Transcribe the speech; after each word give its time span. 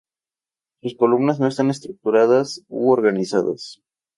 Sus 0.81 0.95
columnas 0.95 1.39
no 1.39 1.45
están 1.45 1.69
estructuradas 1.69 2.63
u 2.69 2.89
organizadas. 2.91 3.83